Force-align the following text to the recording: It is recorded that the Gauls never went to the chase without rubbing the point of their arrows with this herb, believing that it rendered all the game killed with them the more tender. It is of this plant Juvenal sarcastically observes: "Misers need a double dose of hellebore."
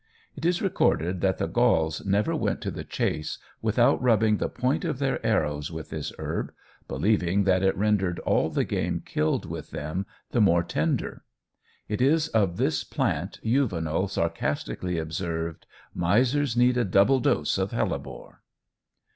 It 0.35 0.45
is 0.45 0.63
recorded 0.63 1.21
that 1.21 1.37
the 1.37 1.45
Gauls 1.45 2.03
never 2.07 2.35
went 2.35 2.59
to 2.61 2.71
the 2.71 2.83
chase 2.83 3.37
without 3.61 4.01
rubbing 4.01 4.37
the 4.37 4.49
point 4.49 4.83
of 4.83 4.97
their 4.97 5.23
arrows 5.23 5.71
with 5.71 5.91
this 5.91 6.11
herb, 6.17 6.51
believing 6.87 7.43
that 7.43 7.61
it 7.61 7.77
rendered 7.77 8.17
all 8.21 8.49
the 8.49 8.63
game 8.63 9.03
killed 9.05 9.45
with 9.45 9.69
them 9.69 10.07
the 10.31 10.41
more 10.41 10.63
tender. 10.63 11.23
It 11.87 12.01
is 12.01 12.29
of 12.29 12.57
this 12.57 12.83
plant 12.83 13.39
Juvenal 13.43 14.07
sarcastically 14.07 14.97
observes: 14.97 15.59
"Misers 15.93 16.57
need 16.57 16.77
a 16.77 16.83
double 16.83 17.19
dose 17.19 17.59
of 17.59 17.69
hellebore." 17.69 18.41